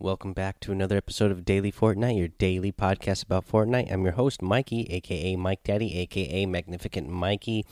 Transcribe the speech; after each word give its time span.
Welcome 0.00 0.32
back 0.32 0.60
to 0.60 0.70
another 0.70 0.96
episode 0.96 1.32
of 1.32 1.44
Daily 1.44 1.72
Fortnite, 1.72 2.16
your 2.16 2.28
daily 2.28 2.70
podcast 2.70 3.24
about 3.24 3.48
Fortnite. 3.48 3.92
I'm 3.92 4.04
your 4.04 4.12
host, 4.12 4.40
Mikey, 4.40 4.86
aka 4.90 5.34
Mike 5.34 5.64
Daddy, 5.64 5.98
aka 5.98 6.46
Magnificent 6.46 7.08
Mikey. 7.08 7.66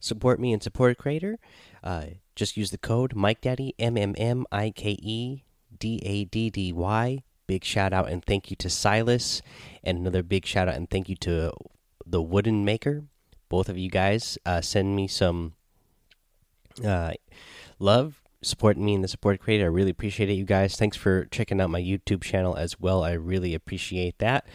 Support 0.00 0.40
me 0.40 0.52
and 0.52 0.60
support 0.60 0.90
a 0.90 0.94
creator. 0.96 1.38
Uh, 1.84 2.06
just 2.34 2.56
use 2.56 2.72
the 2.72 2.78
code 2.78 3.14
Mike 3.14 3.42
Daddy, 3.42 3.76
M 3.78 3.96
M 3.96 4.16
M 4.18 4.44
I 4.50 4.70
K 4.70 4.98
E 5.00 5.44
D 5.78 6.02
A 6.04 6.24
D 6.24 6.50
D 6.50 6.72
Y. 6.72 7.22
Big 7.46 7.62
shout 7.62 7.92
out 7.92 8.10
and 8.10 8.24
thank 8.24 8.50
you 8.50 8.56
to 8.56 8.68
Silas, 8.68 9.40
and 9.84 9.98
another 9.98 10.24
big 10.24 10.46
shout 10.46 10.66
out 10.66 10.74
and 10.74 10.90
thank 10.90 11.08
you 11.08 11.14
to 11.14 11.52
the 12.04 12.20
Wooden 12.20 12.64
Maker. 12.64 13.04
Both 13.48 13.68
of 13.68 13.78
you 13.78 13.88
guys 13.88 14.36
uh, 14.44 14.62
send 14.62 14.96
me 14.96 15.06
some 15.06 15.52
uh, 16.84 17.12
love 17.78 18.20
supporting 18.46 18.84
me 18.84 18.94
in 18.94 19.02
the 19.02 19.08
support 19.08 19.40
creator. 19.40 19.64
I 19.64 19.68
really 19.68 19.90
appreciate 19.90 20.30
it, 20.30 20.34
you 20.34 20.44
guys. 20.44 20.76
Thanks 20.76 20.96
for 20.96 21.26
checking 21.26 21.60
out 21.60 21.70
my 21.70 21.80
YouTube 21.80 22.22
channel 22.22 22.56
as 22.56 22.78
well. 22.80 23.02
I 23.02 23.12
really 23.12 23.54
appreciate 23.54 24.18
that. 24.18 24.46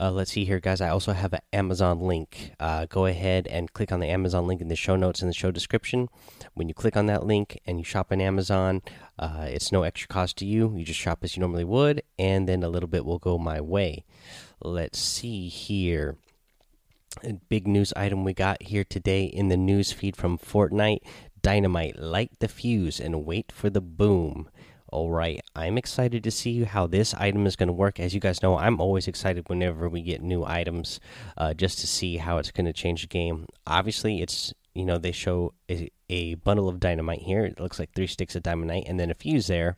Uh, 0.00 0.10
let's 0.10 0.32
see 0.32 0.46
here, 0.46 0.60
guys. 0.60 0.80
I 0.80 0.88
also 0.88 1.12
have 1.12 1.34
an 1.34 1.40
Amazon 1.52 2.00
link. 2.00 2.52
Uh, 2.58 2.86
go 2.86 3.04
ahead 3.04 3.46
and 3.46 3.70
click 3.72 3.92
on 3.92 4.00
the 4.00 4.08
Amazon 4.08 4.46
link 4.46 4.62
in 4.62 4.68
the 4.68 4.76
show 4.76 4.96
notes 4.96 5.20
in 5.20 5.28
the 5.28 5.34
show 5.34 5.50
description. 5.50 6.08
When 6.54 6.68
you 6.68 6.74
click 6.74 6.96
on 6.96 7.04
that 7.06 7.26
link 7.26 7.60
and 7.66 7.78
you 7.78 7.84
shop 7.84 8.10
on 8.10 8.20
Amazon, 8.20 8.80
uh, 9.18 9.46
it's 9.48 9.70
no 9.70 9.82
extra 9.82 10.08
cost 10.08 10.38
to 10.38 10.46
you. 10.46 10.74
You 10.74 10.86
just 10.86 10.98
shop 10.98 11.18
as 11.22 11.36
you 11.36 11.40
normally 11.40 11.64
would, 11.64 12.02
and 12.18 12.48
then 12.48 12.62
a 12.62 12.70
little 12.70 12.88
bit 12.88 13.04
will 13.04 13.18
go 13.18 13.36
my 13.36 13.60
way. 13.60 14.04
Let's 14.62 14.98
see 14.98 15.48
here. 15.48 16.16
A 17.24 17.34
big 17.34 17.66
news 17.66 17.92
item 17.94 18.24
we 18.24 18.32
got 18.32 18.62
here 18.62 18.84
today 18.84 19.24
in 19.24 19.48
the 19.48 19.56
news 19.56 19.92
feed 19.92 20.16
from 20.16 20.38
Fortnite 20.38 21.00
Dynamite, 21.42 21.98
light 21.98 22.32
the 22.38 22.48
fuse 22.48 23.00
and 23.00 23.24
wait 23.24 23.52
for 23.52 23.70
the 23.70 23.80
boom. 23.80 24.48
All 24.92 25.10
right, 25.10 25.40
I'm 25.54 25.78
excited 25.78 26.24
to 26.24 26.32
see 26.32 26.64
how 26.64 26.88
this 26.88 27.14
item 27.14 27.46
is 27.46 27.54
going 27.54 27.68
to 27.68 27.72
work. 27.72 28.00
As 28.00 28.12
you 28.12 28.18
guys 28.18 28.42
know, 28.42 28.58
I'm 28.58 28.80
always 28.80 29.06
excited 29.06 29.48
whenever 29.48 29.88
we 29.88 30.02
get 30.02 30.20
new 30.20 30.44
items, 30.44 30.98
uh, 31.36 31.54
just 31.54 31.78
to 31.78 31.86
see 31.86 32.16
how 32.16 32.38
it's 32.38 32.50
going 32.50 32.66
to 32.66 32.72
change 32.72 33.02
the 33.02 33.06
game. 33.06 33.46
Obviously, 33.68 34.20
it's 34.20 34.52
you 34.74 34.84
know 34.84 34.98
they 34.98 35.12
show 35.12 35.54
a, 35.70 35.88
a, 36.08 36.34
bundle 36.34 36.68
of 36.68 36.80
dynamite 36.80 37.22
here. 37.22 37.44
It 37.44 37.60
looks 37.60 37.78
like 37.78 37.92
three 37.92 38.08
sticks 38.08 38.34
of 38.34 38.42
dynamite 38.42 38.84
and 38.88 38.98
then 38.98 39.10
a 39.10 39.14
fuse 39.14 39.46
there. 39.46 39.76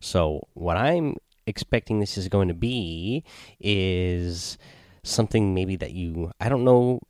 So 0.00 0.48
what 0.54 0.78
I'm 0.78 1.16
expecting 1.46 2.00
this 2.00 2.16
is 2.16 2.28
going 2.28 2.48
to 2.48 2.54
be 2.54 3.24
is 3.60 4.56
something 5.02 5.54
maybe 5.54 5.76
that 5.76 5.92
you 5.92 6.32
I 6.40 6.48
don't 6.48 6.64
know. 6.64 7.00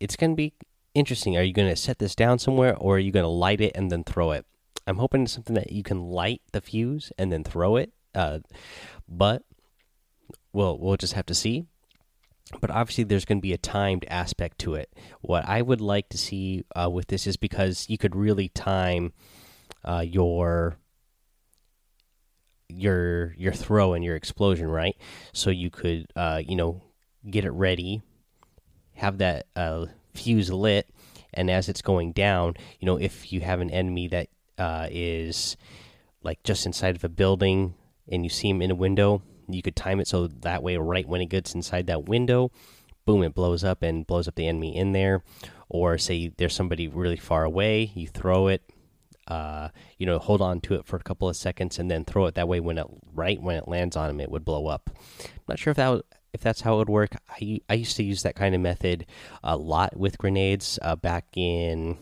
It's 0.00 0.16
going 0.16 0.32
to 0.32 0.36
be 0.36 0.54
interesting. 0.94 1.36
Are 1.36 1.42
you 1.42 1.52
going 1.52 1.68
to 1.68 1.76
set 1.76 1.98
this 1.98 2.14
down 2.14 2.38
somewhere 2.38 2.76
or 2.76 2.96
are 2.96 3.00
you 3.00 3.12
going 3.12 3.24
to 3.24 3.28
light 3.28 3.60
it 3.60 3.72
and 3.74 3.90
then 3.90 4.04
throw 4.04 4.32
it? 4.32 4.46
I'm 4.86 4.96
hoping 4.96 5.22
it's 5.22 5.32
something 5.32 5.54
that 5.54 5.72
you 5.72 5.82
can 5.82 6.02
light 6.02 6.42
the 6.52 6.60
fuse 6.60 7.12
and 7.18 7.30
then 7.30 7.44
throw 7.44 7.76
it. 7.76 7.92
Uh, 8.14 8.40
but 9.08 9.42
we'll 10.52 10.78
we'll 10.78 10.96
just 10.96 11.12
have 11.12 11.26
to 11.26 11.34
see. 11.34 11.64
But 12.60 12.70
obviously, 12.70 13.04
there's 13.04 13.24
going 13.24 13.38
to 13.38 13.42
be 13.42 13.52
a 13.52 13.58
timed 13.58 14.04
aspect 14.08 14.58
to 14.60 14.74
it. 14.74 14.92
What 15.20 15.48
I 15.48 15.62
would 15.62 15.80
like 15.80 16.08
to 16.08 16.18
see 16.18 16.64
uh, 16.74 16.90
with 16.90 17.06
this 17.06 17.26
is 17.26 17.36
because 17.36 17.86
you 17.88 17.96
could 17.96 18.16
really 18.16 18.48
time 18.48 19.12
uh, 19.84 20.04
your 20.04 20.76
your 22.68 23.34
your 23.36 23.52
throw 23.52 23.94
and 23.94 24.04
your 24.04 24.16
explosion, 24.16 24.66
right? 24.66 24.96
So 25.32 25.50
you 25.50 25.70
could 25.70 26.06
uh, 26.16 26.42
you 26.44 26.56
know 26.56 26.82
get 27.28 27.44
it 27.44 27.52
ready, 27.52 28.02
have 28.94 29.18
that 29.18 29.46
uh, 29.54 29.86
fuse 30.14 30.50
lit, 30.50 30.88
and 31.32 31.50
as 31.50 31.68
it's 31.68 31.82
going 31.82 32.12
down, 32.12 32.54
you 32.78 32.86
know, 32.86 32.96
if 32.96 33.32
you 33.32 33.40
have 33.40 33.60
an 33.60 33.70
enemy 33.70 34.08
that 34.08 34.28
uh, 34.58 34.88
is 34.90 35.56
like 36.22 36.42
just 36.42 36.66
inside 36.66 36.96
of 36.96 37.04
a 37.04 37.08
building 37.08 37.74
and 38.10 38.24
you 38.24 38.30
see 38.30 38.50
him 38.50 38.62
in 38.62 38.70
a 38.70 38.74
window, 38.74 39.22
you 39.48 39.62
could 39.62 39.76
time 39.76 40.00
it 40.00 40.08
so 40.08 40.26
that 40.26 40.62
way, 40.62 40.76
right 40.76 41.08
when 41.08 41.20
it 41.20 41.26
gets 41.26 41.54
inside 41.54 41.86
that 41.86 42.08
window, 42.08 42.50
boom, 43.04 43.22
it 43.22 43.34
blows 43.34 43.64
up 43.64 43.82
and 43.82 44.06
blows 44.06 44.28
up 44.28 44.34
the 44.34 44.46
enemy 44.46 44.76
in 44.76 44.92
there. 44.92 45.22
Or 45.68 45.98
say 45.98 46.32
there's 46.36 46.54
somebody 46.54 46.88
really 46.88 47.16
far 47.16 47.44
away, 47.44 47.92
you 47.94 48.08
throw 48.08 48.48
it, 48.48 48.62
uh, 49.28 49.68
you 49.98 50.06
know, 50.06 50.18
hold 50.18 50.42
on 50.42 50.60
to 50.62 50.74
it 50.74 50.84
for 50.84 50.96
a 50.96 51.02
couple 51.02 51.28
of 51.28 51.36
seconds 51.36 51.78
and 51.78 51.88
then 51.88 52.04
throw 52.04 52.26
it 52.26 52.34
that 52.34 52.48
way 52.48 52.58
when 52.58 52.76
it 52.76 52.86
right 53.14 53.40
when 53.40 53.56
it 53.56 53.68
lands 53.68 53.96
on 53.96 54.10
him, 54.10 54.20
it 54.20 54.30
would 54.30 54.44
blow 54.44 54.66
up. 54.66 54.90
I'm 55.20 55.30
not 55.48 55.58
sure 55.60 55.70
if 55.70 55.76
that 55.76 56.02
if 56.32 56.40
that's 56.40 56.60
how 56.60 56.74
it 56.74 56.78
would 56.78 56.88
work. 56.88 57.16
I 57.28 57.60
I 57.68 57.74
used 57.74 57.96
to 57.96 58.04
use 58.04 58.22
that 58.22 58.36
kind 58.36 58.54
of 58.54 58.60
method 58.60 59.06
a 59.42 59.56
lot 59.56 59.96
with 59.96 60.18
grenades 60.18 60.78
uh, 60.82 60.96
back 60.96 61.26
in 61.34 61.98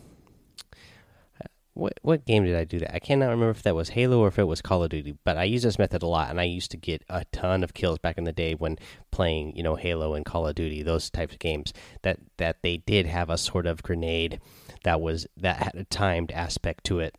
what 1.79 1.99
what 2.01 2.25
game 2.25 2.45
did 2.45 2.55
I 2.55 2.65
do 2.65 2.79
that? 2.79 2.93
I 2.93 2.99
cannot 2.99 3.29
remember 3.29 3.51
if 3.51 3.63
that 3.63 3.75
was 3.75 3.89
Halo 3.89 4.19
or 4.19 4.27
if 4.27 4.37
it 4.37 4.43
was 4.43 4.61
Call 4.61 4.83
of 4.83 4.89
Duty, 4.89 5.17
but 5.23 5.37
I 5.37 5.43
used 5.45 5.65
this 5.65 5.79
method 5.79 6.03
a 6.03 6.07
lot, 6.07 6.29
and 6.29 6.39
I 6.39 6.43
used 6.43 6.71
to 6.71 6.77
get 6.77 7.03
a 7.09 7.25
ton 7.31 7.63
of 7.63 7.73
kills 7.73 7.99
back 7.99 8.17
in 8.17 8.25
the 8.25 8.33
day 8.33 8.53
when 8.53 8.77
playing, 9.11 9.55
you 9.55 9.63
know, 9.63 9.75
Halo 9.75 10.13
and 10.13 10.25
Call 10.25 10.47
of 10.47 10.55
Duty, 10.55 10.83
those 10.83 11.09
types 11.09 11.33
of 11.33 11.39
games. 11.39 11.73
That 12.03 12.19
that 12.37 12.61
they 12.61 12.77
did 12.77 13.05
have 13.05 13.29
a 13.29 13.37
sort 13.37 13.65
of 13.65 13.81
grenade 13.81 14.39
that 14.83 15.01
was 15.01 15.25
that 15.37 15.57
had 15.57 15.75
a 15.75 15.85
timed 15.85 16.31
aspect 16.31 16.83
to 16.85 16.99
it, 16.99 17.15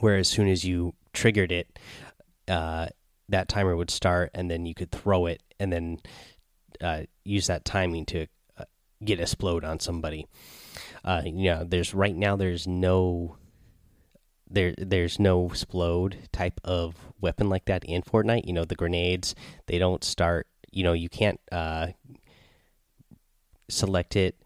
where 0.00 0.16
as 0.16 0.28
soon 0.28 0.48
as 0.48 0.64
you 0.64 0.94
triggered 1.12 1.52
it, 1.52 1.78
uh, 2.48 2.86
that 3.28 3.48
timer 3.48 3.76
would 3.76 3.90
start, 3.90 4.30
and 4.34 4.50
then 4.50 4.66
you 4.66 4.74
could 4.74 4.90
throw 4.90 5.26
it, 5.26 5.42
and 5.58 5.72
then 5.72 5.98
uh, 6.80 7.02
use 7.24 7.46
that 7.46 7.64
timing 7.64 8.04
to 8.06 8.26
uh, 8.58 8.64
get 9.04 9.20
explode 9.20 9.64
on 9.64 9.80
somebody. 9.80 10.26
Uh, 11.04 11.22
you 11.24 11.50
know, 11.50 11.64
there's 11.64 11.94
right 11.94 12.14
now 12.14 12.36
there's 12.36 12.66
no 12.66 13.36
there 14.48 14.74
there's 14.78 15.18
no 15.18 15.46
explode 15.46 16.28
type 16.32 16.60
of 16.64 16.94
weapon 17.20 17.48
like 17.48 17.64
that 17.66 17.84
in 17.84 18.02
Fortnite. 18.02 18.46
You 18.46 18.52
know, 18.52 18.64
the 18.64 18.74
grenades 18.74 19.34
they 19.66 19.78
don't 19.78 20.04
start. 20.04 20.46
You 20.70 20.84
know, 20.84 20.92
you 20.92 21.08
can't 21.08 21.40
uh, 21.50 21.88
select 23.68 24.16
it, 24.16 24.36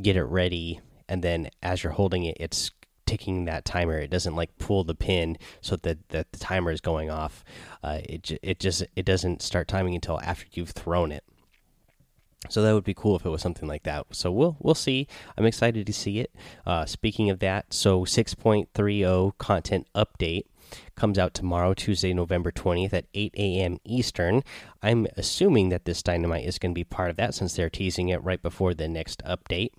get 0.00 0.16
it 0.16 0.24
ready, 0.24 0.80
and 1.08 1.22
then 1.24 1.50
as 1.62 1.82
you're 1.82 1.92
holding 1.92 2.24
it, 2.24 2.36
it's 2.38 2.70
ticking 3.10 3.44
that 3.46 3.64
timer. 3.64 3.98
It 3.98 4.10
doesn't 4.10 4.36
like 4.36 4.56
pull 4.58 4.84
the 4.84 4.94
pin 4.94 5.36
so 5.60 5.74
that 5.76 6.08
that 6.10 6.30
the 6.30 6.38
timer 6.38 6.70
is 6.70 6.80
going 6.80 7.10
off. 7.10 7.42
Uh, 7.82 7.98
it 8.04 8.38
it 8.42 8.60
just 8.60 8.84
it 8.94 9.04
doesn't 9.04 9.42
start 9.42 9.66
timing 9.66 9.96
until 9.96 10.20
after 10.20 10.46
you've 10.52 10.70
thrown 10.70 11.10
it. 11.10 11.24
So 12.48 12.62
that 12.62 12.72
would 12.72 12.84
be 12.84 12.94
cool 12.94 13.16
if 13.16 13.26
it 13.26 13.30
was 13.30 13.42
something 13.42 13.68
like 13.68 13.82
that. 13.82 14.06
So 14.12 14.30
we'll 14.30 14.56
we'll 14.60 14.76
see. 14.76 15.08
I'm 15.36 15.44
excited 15.44 15.86
to 15.86 15.92
see 15.92 16.20
it. 16.20 16.32
Uh, 16.64 16.86
speaking 16.86 17.30
of 17.30 17.40
that, 17.40 17.74
so 17.74 18.02
6.30 18.02 19.36
content 19.38 19.88
update 19.94 20.44
comes 20.94 21.18
out 21.18 21.34
tomorrow, 21.34 21.74
Tuesday, 21.74 22.14
November 22.14 22.52
20th 22.52 22.92
at 22.92 23.06
8 23.12 23.34
a.m. 23.36 23.78
Eastern. 23.84 24.42
I'm 24.82 25.08
assuming 25.16 25.70
that 25.70 25.84
this 25.84 26.02
dynamite 26.02 26.46
is 26.46 26.60
going 26.60 26.72
to 26.72 26.78
be 26.78 26.84
part 26.84 27.10
of 27.10 27.16
that 27.16 27.34
since 27.34 27.54
they're 27.54 27.68
teasing 27.68 28.08
it 28.08 28.22
right 28.22 28.40
before 28.40 28.72
the 28.72 28.88
next 28.88 29.20
update. 29.24 29.72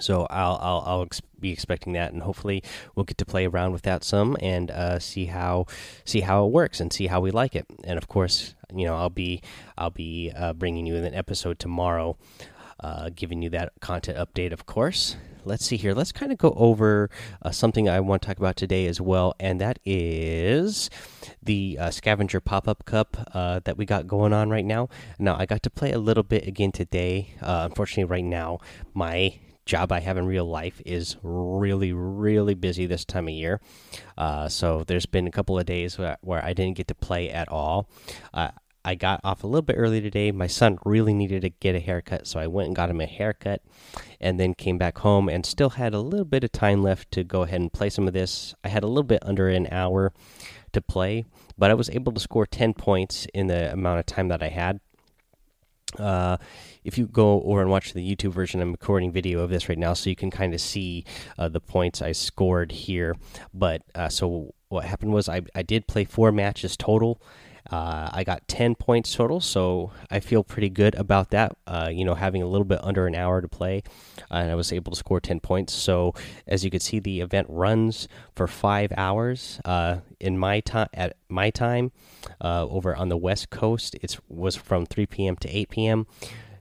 So 0.00 0.26
I'll 0.30 0.58
I'll, 0.60 0.82
I'll 0.86 1.02
ex 1.02 1.20
be 1.38 1.52
expecting 1.52 1.94
that, 1.94 2.12
and 2.12 2.22
hopefully 2.22 2.62
we'll 2.94 3.04
get 3.04 3.18
to 3.18 3.24
play 3.24 3.46
around 3.46 3.72
with 3.72 3.82
that 3.82 4.04
some 4.04 4.36
and 4.40 4.70
uh, 4.70 4.98
see 4.98 5.26
how 5.26 5.66
see 6.04 6.20
how 6.20 6.46
it 6.46 6.52
works 6.52 6.80
and 6.80 6.92
see 6.92 7.06
how 7.06 7.20
we 7.20 7.30
like 7.30 7.54
it. 7.54 7.66
And 7.84 7.96
of 7.96 8.08
course, 8.08 8.54
you 8.74 8.86
know 8.86 8.96
I'll 8.96 9.10
be 9.10 9.42
I'll 9.78 9.90
be 9.90 10.32
uh, 10.36 10.52
bringing 10.52 10.86
you 10.86 10.96
an 10.96 11.14
episode 11.14 11.58
tomorrow, 11.58 12.16
uh, 12.80 13.10
giving 13.14 13.42
you 13.42 13.50
that 13.50 13.72
content 13.80 14.18
update. 14.18 14.52
Of 14.52 14.66
course, 14.66 15.16
let's 15.44 15.64
see 15.64 15.76
here. 15.76 15.94
Let's 15.94 16.12
kind 16.12 16.32
of 16.32 16.38
go 16.38 16.52
over 16.56 17.10
uh, 17.42 17.50
something 17.50 17.88
I 17.88 18.00
want 18.00 18.22
to 18.22 18.28
talk 18.28 18.38
about 18.38 18.56
today 18.56 18.86
as 18.86 19.00
well, 19.00 19.34
and 19.40 19.60
that 19.60 19.78
is 19.84 20.90
the 21.42 21.78
uh, 21.80 21.90
scavenger 21.90 22.40
pop 22.40 22.68
up 22.68 22.84
cup 22.84 23.16
uh, 23.34 23.60
that 23.64 23.76
we 23.76 23.86
got 23.86 24.06
going 24.06 24.32
on 24.32 24.50
right 24.50 24.64
now. 24.64 24.88
Now 25.18 25.36
I 25.38 25.46
got 25.46 25.62
to 25.64 25.70
play 25.70 25.92
a 25.92 25.98
little 25.98 26.22
bit 26.22 26.46
again 26.46 26.72
today. 26.72 27.34
Unfortunately, 27.40 28.04
right 28.04 28.24
now 28.24 28.60
my 28.92 29.38
job 29.70 29.92
I 29.92 30.00
have 30.00 30.18
in 30.18 30.26
real 30.26 30.46
life 30.46 30.82
is 30.84 31.16
really, 31.22 31.92
really 31.92 32.54
busy 32.54 32.86
this 32.86 33.04
time 33.04 33.28
of 33.28 33.34
year. 33.34 33.60
Uh, 34.18 34.48
so 34.48 34.82
there's 34.84 35.06
been 35.06 35.28
a 35.28 35.30
couple 35.30 35.56
of 35.56 35.64
days 35.64 35.96
where, 35.96 36.16
where 36.22 36.44
I 36.44 36.54
didn't 36.54 36.76
get 36.76 36.88
to 36.88 36.94
play 36.96 37.30
at 37.30 37.48
all. 37.48 37.88
Uh, 38.34 38.50
I 38.84 38.96
got 38.96 39.20
off 39.22 39.44
a 39.44 39.46
little 39.46 39.62
bit 39.62 39.76
early 39.76 40.00
today. 40.00 40.32
My 40.32 40.48
son 40.48 40.78
really 40.84 41.14
needed 41.14 41.42
to 41.42 41.50
get 41.50 41.76
a 41.76 41.80
haircut, 41.80 42.26
so 42.26 42.40
I 42.40 42.48
went 42.48 42.66
and 42.66 42.74
got 42.74 42.90
him 42.90 43.00
a 43.00 43.06
haircut 43.06 43.62
and 44.20 44.40
then 44.40 44.54
came 44.54 44.76
back 44.76 44.98
home 44.98 45.28
and 45.28 45.46
still 45.46 45.70
had 45.70 45.94
a 45.94 46.00
little 46.00 46.24
bit 46.24 46.42
of 46.42 46.50
time 46.50 46.82
left 46.82 47.12
to 47.12 47.22
go 47.22 47.42
ahead 47.42 47.60
and 47.60 47.72
play 47.72 47.90
some 47.90 48.08
of 48.08 48.12
this. 48.12 48.54
I 48.64 48.68
had 48.68 48.82
a 48.82 48.88
little 48.88 49.04
bit 49.04 49.22
under 49.22 49.48
an 49.48 49.68
hour 49.70 50.12
to 50.72 50.80
play, 50.80 51.26
but 51.56 51.70
I 51.70 51.74
was 51.74 51.90
able 51.90 52.10
to 52.12 52.20
score 52.20 52.46
10 52.46 52.74
points 52.74 53.26
in 53.32 53.46
the 53.46 53.72
amount 53.72 54.00
of 54.00 54.06
time 54.06 54.28
that 54.28 54.42
I 54.42 54.48
had. 54.48 54.80
Uh, 55.98 56.36
if 56.84 56.96
you 56.96 57.06
go 57.06 57.42
over 57.42 57.60
and 57.60 57.70
watch 57.70 57.92
the 57.92 58.16
YouTube 58.16 58.32
version, 58.32 58.60
I'm 58.60 58.72
recording 58.72 59.12
video 59.12 59.40
of 59.40 59.50
this 59.50 59.68
right 59.68 59.78
now, 59.78 59.94
so 59.94 60.10
you 60.10 60.16
can 60.16 60.30
kind 60.30 60.54
of 60.54 60.60
see 60.60 61.04
uh, 61.38 61.48
the 61.48 61.60
points 61.60 62.00
I 62.02 62.12
scored 62.12 62.72
here. 62.72 63.16
But 63.52 63.82
uh, 63.94 64.08
so 64.08 64.54
what 64.68 64.84
happened 64.84 65.12
was 65.12 65.28
I 65.28 65.42
I 65.54 65.62
did 65.62 65.86
play 65.86 66.04
four 66.04 66.32
matches 66.32 66.76
total, 66.76 67.20
Uh, 67.70 68.08
I 68.12 68.24
got 68.24 68.46
10 68.48 68.74
points 68.74 69.14
total, 69.14 69.40
so 69.40 69.92
I 70.10 70.20
feel 70.20 70.42
pretty 70.42 70.68
good 70.70 70.94
about 70.94 71.30
that. 71.30 71.56
Uh, 71.66 71.90
you 71.92 72.04
know, 72.04 72.14
having 72.14 72.42
a 72.42 72.46
little 72.46 72.64
bit 72.64 72.80
under 72.82 73.06
an 73.06 73.14
hour 73.14 73.40
to 73.40 73.48
play, 73.48 73.82
and 74.30 74.50
I 74.50 74.54
was 74.54 74.72
able 74.72 74.92
to 74.92 74.96
score 74.96 75.20
10 75.20 75.40
points. 75.40 75.72
So, 75.72 76.14
as 76.46 76.64
you 76.64 76.70
can 76.70 76.80
see, 76.80 76.98
the 76.98 77.20
event 77.20 77.46
runs 77.50 78.08
for 78.34 78.46
five 78.46 78.92
hours. 78.96 79.60
Uh, 79.64 79.98
in 80.18 80.38
my 80.38 80.60
time, 80.60 80.88
at 80.94 81.16
my 81.28 81.50
time, 81.50 81.92
uh, 82.40 82.66
over 82.68 82.94
on 82.94 83.08
the 83.08 83.16
West 83.16 83.50
Coast, 83.50 83.96
it 84.02 84.18
was 84.28 84.56
from 84.56 84.86
3 84.86 85.06
p.m. 85.06 85.36
to 85.36 85.48
8 85.48 85.70
p.m. 85.70 86.06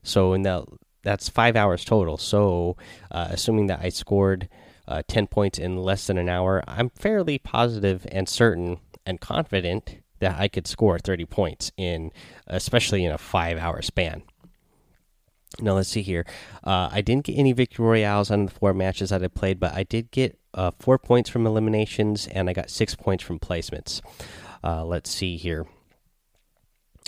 So, 0.04 0.34
in 0.34 0.44
that, 0.44 0.66
that's 1.04 1.30
five 1.30 1.56
hours 1.56 1.86
total. 1.86 2.18
So, 2.18 2.78
uh, 3.12 3.28
assuming 3.31 3.68
that 3.68 3.80
I 3.81 3.90
scored 3.90 4.50
uh, 4.88 5.04
10 5.07 5.28
points 5.28 5.60
in 5.60 5.78
less 5.78 6.07
than 6.07 6.18
an 6.18 6.30
hour, 6.30 6.63
I'm 6.68 6.90
fairly 6.90 7.38
positive 7.38 8.06
and 8.12 8.28
certain 8.28 8.80
and 9.06 9.22
confident 9.22 9.98
that 10.19 10.39
I 10.39 10.48
could 10.48 10.68
score 10.68 11.00
30 11.00 11.25
points 11.25 11.71
in, 11.77 12.12
especially 12.48 13.06
in 13.06 13.12
a 13.12 13.18
five 13.18 13.57
hour 13.57 13.81
span. 13.81 14.24
Now 15.60 15.74
let's 15.74 15.89
see 15.89 16.04
here. 16.04 16.25
Uh, 16.63 16.89
I 16.92 17.01
didn't 17.01 17.25
get 17.25 17.38
any 17.38 17.54
victory 17.54 17.86
royales 17.86 18.31
on 18.31 18.45
the 18.45 18.51
four 18.51 18.74
matches 18.74 19.10
that 19.10 19.24
I 19.24 19.27
played, 19.27 19.60
but 19.60 19.74
I 19.74 19.83
did 19.83 20.12
get 20.12 20.39
uh, 20.54 20.71
four 20.80 20.98
points 20.98 21.30
from 21.30 21.45
eliminations, 21.45 22.27
and 22.27 22.50
I 22.50 22.54
got 22.54 22.69
six 22.69 22.95
points 22.95 23.24
from 23.24 23.39
placements. 23.39 24.01
Uh, 24.63 24.86
let's 24.86 25.10
see 25.10 25.38
here. 25.38 25.66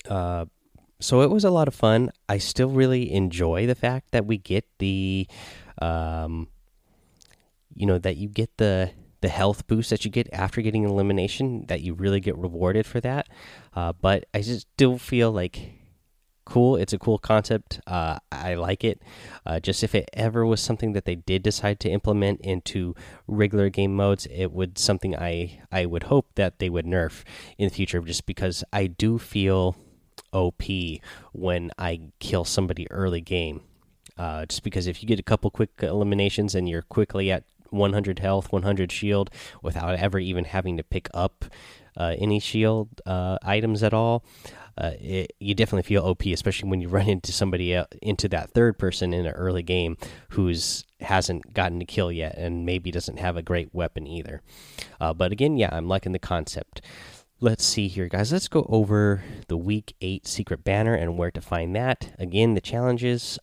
Uh, 0.09 0.45
so 0.99 1.21
it 1.21 1.29
was 1.29 1.43
a 1.43 1.51
lot 1.51 1.67
of 1.67 1.75
fun. 1.75 2.11
I 2.29 2.37
still 2.37 2.69
really 2.69 3.11
enjoy 3.11 3.67
the 3.67 3.75
fact 3.75 4.11
that 4.11 4.25
we 4.25 4.37
get 4.37 4.65
the, 4.79 5.27
um, 5.81 6.47
you 7.75 7.85
know, 7.85 7.97
that 7.97 8.17
you 8.17 8.29
get 8.29 8.57
the 8.57 8.91
the 9.21 9.29
health 9.29 9.67
boost 9.67 9.89
that 9.89 10.03
you 10.03 10.11
get 10.11 10.27
after 10.33 10.61
getting 10.61 10.83
elimination 10.83 11.65
that 11.67 11.81
you 11.81 11.93
really 11.93 12.19
get 12.19 12.37
rewarded 12.37 12.85
for 12.85 12.99
that. 12.99 13.27
Uh, 13.75 13.93
but 13.93 14.25
i 14.33 14.41
just 14.41 14.67
still 14.73 14.97
feel 14.97 15.31
like 15.31 15.81
cool. 16.43 16.75
It's 16.75 16.91
a 16.91 16.99
cool 16.99 17.17
concept. 17.17 17.79
Uh, 17.87 18.19
i 18.31 18.55
like 18.55 18.83
it. 18.83 19.01
Uh, 19.45 19.59
just 19.59 19.83
if 19.83 19.95
it 19.95 20.09
ever 20.13 20.45
was 20.45 20.59
something 20.59 20.93
that 20.93 21.05
they 21.05 21.15
did 21.15 21.43
decide 21.43 21.79
to 21.81 21.89
implement 21.89 22.41
into 22.41 22.95
regular 23.27 23.69
game 23.69 23.95
modes 23.95 24.27
it 24.29 24.51
would 24.51 24.77
something 24.77 25.15
i 25.15 25.61
i 25.71 25.85
would 25.85 26.03
hope 26.03 26.27
that 26.35 26.59
they 26.59 26.69
would 26.69 26.85
nerf 26.85 27.23
in 27.57 27.69
the 27.69 27.73
future 27.73 28.01
just 28.01 28.25
because 28.25 28.63
i 28.73 28.87
do 28.87 29.17
feel 29.17 29.77
op 30.33 30.63
when 31.31 31.71
i 31.77 32.01
kill 32.19 32.43
somebody 32.43 32.89
early 32.91 33.21
game. 33.21 33.61
Uh, 34.17 34.45
just 34.45 34.63
because 34.63 34.87
if 34.87 35.01
you 35.01 35.07
get 35.07 35.19
a 35.19 35.23
couple 35.23 35.49
quick 35.49 35.71
eliminations 35.81 36.53
and 36.53 36.67
you're 36.69 36.83
quickly 36.83 37.31
at 37.31 37.43
100 37.71 38.19
health, 38.19 38.51
100 38.51 38.91
shield 38.91 39.29
without 39.61 39.95
ever 39.95 40.19
even 40.19 40.45
having 40.45 40.77
to 40.77 40.83
pick 40.83 41.09
up 41.13 41.45
uh, 41.97 42.15
any 42.17 42.39
shield 42.39 42.89
uh, 43.05 43.37
items 43.43 43.83
at 43.83 43.93
all. 43.93 44.23
Uh, 44.77 44.91
it, 44.99 45.33
you 45.39 45.53
definitely 45.53 45.83
feel 45.83 46.03
OP, 46.03 46.25
especially 46.27 46.69
when 46.69 46.81
you 46.81 46.87
run 46.87 47.07
into 47.07 47.31
somebody 47.31 47.79
into 48.01 48.29
that 48.29 48.51
third 48.51 48.77
person 48.79 49.13
in 49.13 49.25
an 49.25 49.33
early 49.33 49.63
game 49.63 49.97
who's 50.29 50.85
hasn't 51.01 51.53
gotten 51.53 51.79
to 51.79 51.85
kill 51.85 52.11
yet 52.11 52.37
and 52.37 52.65
maybe 52.65 52.91
doesn't 52.91 53.19
have 53.19 53.35
a 53.35 53.41
great 53.41 53.73
weapon 53.73 54.07
either. 54.07 54.41
Uh, 54.99 55.13
but 55.13 55.31
again, 55.31 55.57
yeah, 55.57 55.69
I'm 55.71 55.87
liking 55.87 56.11
the 56.11 56.19
concept. 56.19 56.81
Let's 57.39 57.65
see 57.65 57.87
here, 57.87 58.07
guys. 58.07 58.31
Let's 58.31 58.47
go 58.47 58.67
over 58.69 59.23
the 59.47 59.57
week 59.57 59.95
eight 59.99 60.27
secret 60.27 60.63
banner 60.63 60.93
and 60.93 61.17
where 61.17 61.31
to 61.31 61.41
find 61.41 61.75
that. 61.75 62.13
Again, 62.19 62.53
the 62.53 62.61
challenges. 62.61 63.39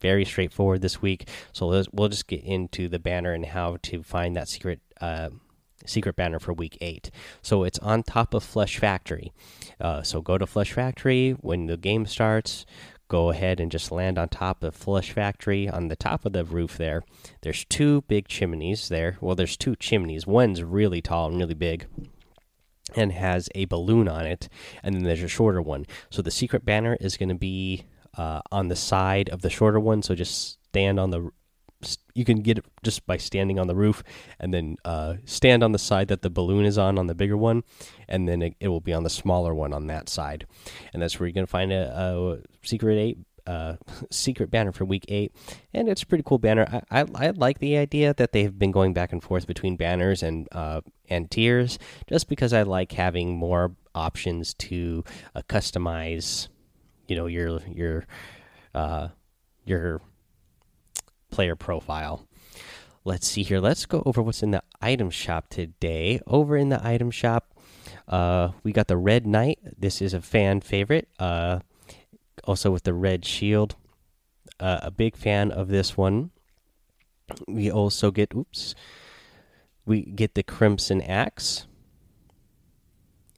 Very 0.00 0.24
straightforward 0.24 0.82
this 0.82 1.00
week. 1.00 1.28
So 1.52 1.84
we'll 1.92 2.08
just 2.08 2.26
get 2.26 2.44
into 2.44 2.88
the 2.88 2.98
banner 2.98 3.32
and 3.32 3.46
how 3.46 3.78
to 3.82 4.02
find 4.02 4.36
that 4.36 4.48
secret 4.48 4.80
uh, 5.00 5.30
secret 5.84 6.16
banner 6.16 6.38
for 6.38 6.52
week 6.52 6.76
eight. 6.80 7.10
So 7.42 7.64
it's 7.64 7.78
on 7.78 8.02
top 8.02 8.34
of 8.34 8.42
Flush 8.42 8.78
Factory. 8.78 9.32
Uh, 9.80 10.02
so 10.02 10.20
go 10.20 10.38
to 10.38 10.46
Flush 10.46 10.72
Factory 10.72 11.32
when 11.32 11.66
the 11.66 11.76
game 11.76 12.06
starts. 12.06 12.66
Go 13.08 13.30
ahead 13.30 13.60
and 13.60 13.70
just 13.70 13.92
land 13.92 14.18
on 14.18 14.28
top 14.28 14.64
of 14.64 14.74
Flush 14.74 15.12
Factory 15.12 15.68
on 15.68 15.88
the 15.88 15.94
top 15.96 16.24
of 16.24 16.32
the 16.32 16.44
roof 16.44 16.76
there. 16.76 17.04
There's 17.42 17.64
two 17.64 18.02
big 18.08 18.26
chimneys 18.26 18.88
there. 18.88 19.16
Well, 19.20 19.36
there's 19.36 19.56
two 19.56 19.76
chimneys. 19.76 20.26
One's 20.26 20.62
really 20.62 21.00
tall 21.00 21.28
and 21.28 21.38
really 21.38 21.54
big 21.54 21.86
and 22.96 23.12
has 23.12 23.48
a 23.54 23.66
balloon 23.66 24.08
on 24.08 24.26
it, 24.26 24.48
and 24.82 24.94
then 24.94 25.02
there's 25.02 25.22
a 25.22 25.28
shorter 25.28 25.60
one. 25.60 25.86
So 26.10 26.22
the 26.22 26.30
secret 26.30 26.64
banner 26.64 26.96
is 27.00 27.16
going 27.16 27.28
to 27.28 27.34
be 27.34 27.84
uh, 28.16 28.40
on 28.50 28.68
the 28.68 28.76
side 28.76 29.28
of 29.28 29.42
the 29.42 29.50
shorter 29.50 29.80
one. 29.80 30.02
So 30.02 30.14
just 30.14 30.58
stand 30.64 30.98
on 30.98 31.10
the. 31.10 31.30
You 32.14 32.24
can 32.24 32.40
get 32.40 32.58
it 32.58 32.64
just 32.82 33.06
by 33.06 33.18
standing 33.18 33.58
on 33.58 33.66
the 33.66 33.74
roof, 33.74 34.02
and 34.40 34.52
then 34.52 34.76
uh, 34.84 35.14
stand 35.26 35.62
on 35.62 35.72
the 35.72 35.78
side 35.78 36.08
that 36.08 36.22
the 36.22 36.30
balloon 36.30 36.64
is 36.64 36.78
on 36.78 36.98
on 36.98 37.06
the 37.06 37.14
bigger 37.14 37.36
one, 37.36 37.64
and 38.08 38.26
then 38.26 38.40
it, 38.40 38.54
it 38.60 38.68
will 38.68 38.80
be 38.80 38.94
on 38.94 39.02
the 39.02 39.10
smaller 39.10 39.54
one 39.54 39.74
on 39.74 39.86
that 39.88 40.08
side, 40.08 40.46
and 40.92 41.02
that's 41.02 41.20
where 41.20 41.26
you're 41.26 41.34
gonna 41.34 41.46
find 41.46 41.72
a, 41.72 41.92
a 41.94 42.38
secret 42.66 42.96
eight 42.96 43.18
uh, 43.46 43.76
secret 44.10 44.50
banner 44.50 44.72
for 44.72 44.84
week 44.84 45.04
eight, 45.08 45.32
and 45.72 45.88
it's 45.88 46.02
a 46.02 46.06
pretty 46.06 46.24
cool 46.26 46.38
banner. 46.38 46.82
I, 46.90 47.02
I, 47.02 47.06
I 47.14 47.30
like 47.30 47.58
the 47.58 47.76
idea 47.76 48.14
that 48.14 48.32
they've 48.32 48.56
been 48.58 48.72
going 48.72 48.92
back 48.92 49.12
and 49.12 49.22
forth 49.22 49.46
between 49.46 49.76
banners 49.76 50.22
and 50.22 50.48
uh, 50.52 50.80
and 51.08 51.30
tiers, 51.30 51.78
just 52.08 52.28
because 52.28 52.52
I 52.52 52.62
like 52.62 52.92
having 52.92 53.36
more 53.36 53.76
options 53.94 54.54
to 54.54 55.04
uh, 55.34 55.42
customize 55.48 56.48
you 57.08 57.16
know 57.16 57.26
your 57.26 57.60
your 57.68 58.04
uh, 58.74 59.08
your 59.64 60.00
player 61.30 61.56
profile. 61.56 62.26
Let's 63.04 63.28
see 63.28 63.42
here. 63.42 63.60
Let's 63.60 63.86
go 63.86 64.02
over 64.04 64.20
what's 64.20 64.42
in 64.42 64.50
the 64.50 64.62
item 64.80 65.10
shop 65.10 65.48
today. 65.48 66.20
Over 66.26 66.56
in 66.56 66.70
the 66.70 66.84
item 66.84 67.10
shop, 67.12 67.54
uh, 68.08 68.50
we 68.64 68.72
got 68.72 68.88
the 68.88 68.96
Red 68.96 69.26
Knight. 69.26 69.60
This 69.78 70.02
is 70.02 70.12
a 70.12 70.20
fan 70.20 70.60
favorite. 70.60 71.08
Uh, 71.18 71.60
also 72.44 72.70
with 72.70 72.84
the 72.84 72.94
red 72.94 73.24
shield. 73.24 73.76
Uh, 74.58 74.80
a 74.82 74.90
big 74.90 75.16
fan 75.16 75.50
of 75.50 75.68
this 75.68 75.96
one. 75.96 76.30
We 77.46 77.70
also 77.70 78.10
get 78.10 78.34
oops. 78.34 78.74
We 79.84 80.02
get 80.02 80.34
the 80.34 80.42
Crimson 80.42 81.00
Axe 81.02 81.66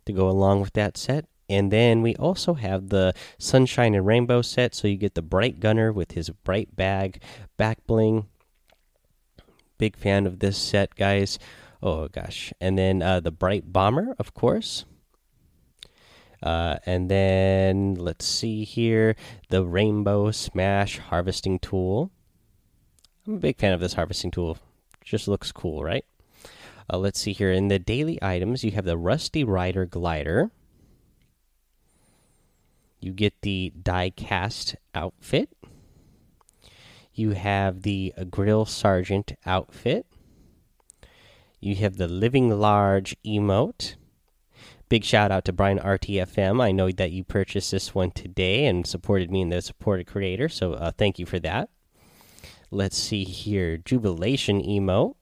to 0.06 0.12
go 0.12 0.28
along 0.28 0.60
with 0.60 0.72
that 0.74 0.96
set. 0.96 1.26
And 1.48 1.72
then 1.72 2.02
we 2.02 2.14
also 2.16 2.54
have 2.54 2.88
the 2.88 3.14
Sunshine 3.38 3.94
and 3.94 4.06
Rainbow 4.06 4.42
set. 4.42 4.74
So 4.74 4.88
you 4.88 4.96
get 4.96 5.14
the 5.14 5.22
Bright 5.22 5.60
Gunner 5.60 5.92
with 5.92 6.12
his 6.12 6.30
bright 6.30 6.76
bag 6.76 7.22
back 7.56 7.86
bling. 7.86 8.26
Big 9.78 9.96
fan 9.96 10.26
of 10.26 10.40
this 10.40 10.58
set, 10.58 10.94
guys. 10.94 11.38
Oh, 11.82 12.08
gosh. 12.08 12.52
And 12.60 12.76
then 12.76 13.02
uh, 13.02 13.20
the 13.20 13.30
Bright 13.30 13.72
Bomber, 13.72 14.14
of 14.18 14.34
course. 14.34 14.84
Uh, 16.42 16.76
and 16.86 17.10
then 17.10 17.94
let's 17.94 18.24
see 18.24 18.64
here 18.64 19.16
the 19.48 19.64
Rainbow 19.64 20.30
Smash 20.30 20.98
Harvesting 20.98 21.58
Tool. 21.58 22.10
I'm 23.26 23.34
a 23.34 23.38
big 23.38 23.58
fan 23.58 23.74
of 23.74 23.80
this 23.80 23.92
harvesting 23.92 24.30
tool. 24.30 24.56
Just 25.04 25.28
looks 25.28 25.52
cool, 25.52 25.84
right? 25.84 26.04
Uh, 26.90 26.96
let's 26.96 27.20
see 27.20 27.34
here. 27.34 27.52
In 27.52 27.68
the 27.68 27.78
daily 27.78 28.18
items, 28.22 28.64
you 28.64 28.70
have 28.70 28.86
the 28.86 28.96
Rusty 28.96 29.44
Rider 29.44 29.84
Glider 29.84 30.50
you 33.00 33.12
get 33.12 33.40
the 33.42 33.72
die 33.82 34.10
cast 34.10 34.76
outfit. 34.94 35.50
You 37.12 37.32
have 37.32 37.82
the 37.82 38.12
Grill 38.30 38.64
Sergeant 38.64 39.32
outfit. 39.44 40.06
You 41.60 41.74
have 41.76 41.96
the 41.96 42.08
Living 42.08 42.50
Large 42.50 43.16
emote. 43.26 43.96
Big 44.88 45.04
shout 45.04 45.30
out 45.30 45.44
to 45.44 45.52
Brian 45.52 45.78
RTFM. 45.78 46.62
I 46.62 46.70
know 46.70 46.90
that 46.92 47.10
you 47.10 47.24
purchased 47.24 47.72
this 47.72 47.94
one 47.94 48.10
today 48.10 48.66
and 48.66 48.86
supported 48.86 49.30
me 49.30 49.42
and 49.42 49.52
the 49.52 49.60
supported 49.60 50.06
creator, 50.06 50.48
so 50.48 50.74
uh, 50.74 50.92
thank 50.96 51.18
you 51.18 51.26
for 51.26 51.38
that. 51.40 51.68
Let's 52.70 52.96
see 52.96 53.24
here. 53.24 53.76
Jubilation 53.76 54.62
emote. 54.62 55.16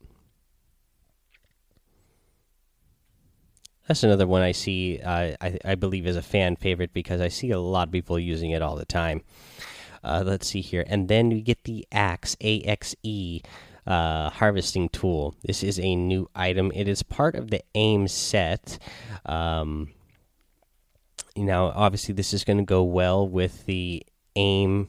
That's 3.87 4.03
another 4.03 4.27
one 4.27 4.43
I 4.43 4.53
see. 4.53 4.99
Uh, 4.99 5.37
I, 5.41 5.59
I 5.65 5.75
believe 5.77 6.07
is 6.07 6.17
a 6.17 6.23
fan 6.23 6.57
favorite 6.57 6.93
because 6.93 7.21
I 7.21 7.29
see 7.29 7.51
a 7.53 7.61
lot 7.61 7.89
of 7.89 7.93
people 7.93 8.19
using 8.19 8.51
it 8.51 8.63
all 8.63 8.77
the 8.77 8.85
time. 8.85 9.23
Uh, 10.03 10.23
let's 10.25 10.49
see 10.49 10.61
here, 10.61 10.85
and 10.87 11.09
then 11.09 11.29
we 11.31 11.41
get 11.41 11.65
the 11.65 11.87
axe 11.91 12.37
A 12.41 12.63
X 12.63 12.95
E 13.03 13.43
uh, 13.87 14.31
harvesting 14.31 14.89
tool. 14.89 15.35
This 15.43 15.63
is 15.63 15.79
a 15.79 15.95
new 15.97 16.29
item. 16.35 16.73
It 16.75 16.89
is 16.89 17.03
part 17.03 17.35
of 17.35 17.51
the 17.51 17.63
aim 17.75 18.09
set. 18.09 18.79
Um, 19.25 19.93
now, 21.37 21.67
obviously, 21.67 22.15
this 22.15 22.33
is 22.33 22.45
going 22.45 22.59
to 22.59 22.65
go 22.65 22.83
well 22.83 23.27
with 23.29 23.67
the 23.67 24.05
aim 24.37 24.89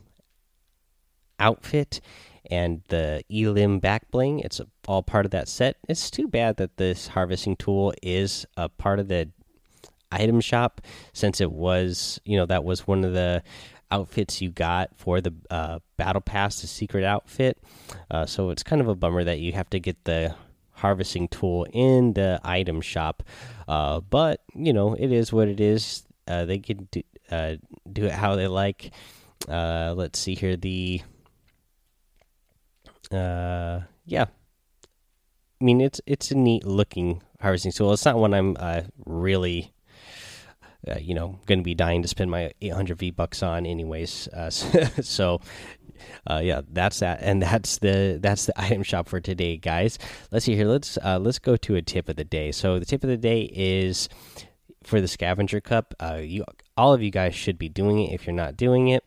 outfit 1.39 1.99
and 2.49 2.81
the 2.89 3.23
elim 3.29 3.79
back 3.79 4.09
bling. 4.11 4.39
It's 4.39 4.61
all 4.87 5.03
part 5.03 5.25
of 5.25 5.31
that 5.31 5.47
set. 5.47 5.77
It's 5.87 6.09
too 6.09 6.27
bad 6.27 6.57
that 6.57 6.77
this 6.77 7.07
harvesting 7.07 7.55
tool 7.55 7.93
is 8.01 8.45
a 8.55 8.69
part 8.69 8.99
of 8.99 9.07
the 9.07 9.29
item 10.11 10.41
shop 10.41 10.81
since 11.13 11.41
it 11.41 11.51
was, 11.51 12.19
you 12.25 12.37
know, 12.37 12.45
that 12.45 12.63
was 12.63 12.87
one 12.87 13.03
of 13.03 13.13
the 13.13 13.43
outfits 13.91 14.41
you 14.41 14.49
got 14.49 14.89
for 14.97 15.21
the 15.21 15.33
uh, 15.49 15.79
battle 15.97 16.21
pass, 16.21 16.61
the 16.61 16.67
secret 16.67 17.03
outfit. 17.03 17.57
Uh, 18.11 18.25
so 18.25 18.49
it's 18.49 18.63
kind 18.63 18.81
of 18.81 18.87
a 18.87 18.95
bummer 18.95 19.23
that 19.23 19.39
you 19.39 19.53
have 19.53 19.69
to 19.69 19.79
get 19.79 20.03
the 20.05 20.35
harvesting 20.71 21.27
tool 21.27 21.65
in 21.73 22.13
the 22.13 22.39
item 22.43 22.81
shop. 22.81 23.23
Uh, 23.67 23.99
but 23.99 24.41
you 24.53 24.73
know, 24.73 24.93
it 24.93 25.11
is 25.11 25.33
what 25.33 25.47
it 25.47 25.59
is. 25.59 26.03
Uh, 26.27 26.45
they 26.45 26.59
can 26.59 26.87
do, 26.91 27.01
uh, 27.31 27.55
do 27.91 28.05
it 28.05 28.11
how 28.11 28.35
they 28.35 28.47
like. 28.47 28.91
Uh, 29.47 29.93
let's 29.95 30.19
see 30.19 30.35
here. 30.35 30.57
The 30.57 31.01
uh, 33.11 33.81
yeah, 34.05 34.25
I 35.61 35.63
mean 35.63 35.81
it's 35.81 36.01
it's 36.05 36.31
a 36.31 36.35
neat 36.35 36.65
looking 36.65 37.21
harvesting 37.41 37.71
tool. 37.71 37.93
It's 37.93 38.05
not 38.05 38.17
one 38.17 38.33
I'm 38.33 38.55
uh, 38.59 38.83
really. 39.05 39.73
Uh, 40.87 40.99
you 40.99 41.13
know, 41.13 41.37
going 41.47 41.59
to 41.59 41.63
be 41.63 41.75
dying 41.75 42.03
to 42.03 42.07
spend 42.07 42.29
my 42.31 42.51
800 42.61 42.97
V 42.99 43.11
bucks 43.11 43.43
on, 43.43 43.65
anyways. 43.65 44.29
Uh, 44.29 44.49
so, 44.49 45.41
uh, 46.29 46.39
yeah, 46.41 46.61
that's 46.71 46.99
that, 46.99 47.19
and 47.21 47.41
that's 47.41 47.79
the 47.79 48.19
that's 48.21 48.45
the 48.45 48.61
item 48.61 48.83
shop 48.83 49.09
for 49.09 49.19
today, 49.19 49.57
guys. 49.57 49.97
Let's 50.31 50.45
see 50.45 50.55
here. 50.55 50.67
Let's 50.67 50.97
uh, 51.03 51.19
let's 51.19 51.39
go 51.39 51.57
to 51.57 51.75
a 51.75 51.81
tip 51.81 52.09
of 52.09 52.15
the 52.15 52.23
day. 52.23 52.51
So 52.51 52.79
the 52.79 52.85
tip 52.85 53.03
of 53.03 53.09
the 53.09 53.17
day 53.17 53.49
is 53.53 54.07
for 54.83 55.01
the 55.01 55.07
scavenger 55.07 55.59
cup. 55.59 55.93
Uh, 55.99 56.19
you 56.21 56.45
all 56.77 56.93
of 56.93 57.01
you 57.01 57.11
guys 57.11 57.35
should 57.35 57.57
be 57.57 57.69
doing 57.69 57.99
it. 58.03 58.13
If 58.13 58.25
you're 58.25 58.35
not 58.35 58.55
doing 58.55 58.87
it, 58.87 59.03